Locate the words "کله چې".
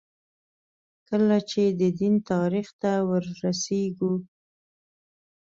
1.07-1.63